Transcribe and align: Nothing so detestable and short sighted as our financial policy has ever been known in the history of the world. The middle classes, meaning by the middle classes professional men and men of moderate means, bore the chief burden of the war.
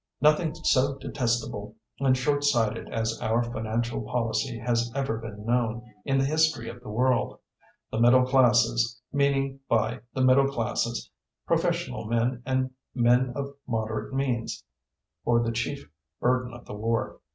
Nothing 0.19 0.55
so 0.55 0.95
detestable 0.97 1.75
and 1.99 2.17
short 2.17 2.43
sighted 2.43 2.89
as 2.91 3.21
our 3.21 3.43
financial 3.43 4.01
policy 4.01 4.57
has 4.57 4.91
ever 4.95 5.19
been 5.19 5.45
known 5.45 5.83
in 6.05 6.17
the 6.17 6.25
history 6.25 6.67
of 6.69 6.81
the 6.81 6.89
world. 6.89 7.37
The 7.91 7.99
middle 7.99 8.25
classes, 8.25 8.99
meaning 9.13 9.59
by 9.69 9.99
the 10.15 10.23
middle 10.23 10.47
classes 10.47 11.11
professional 11.45 12.05
men 12.07 12.41
and 12.47 12.71
men 12.95 13.31
of 13.35 13.53
moderate 13.67 14.11
means, 14.11 14.63
bore 15.23 15.43
the 15.43 15.51
chief 15.51 15.87
burden 16.19 16.51
of 16.51 16.65
the 16.65 16.73
war. 16.73 17.19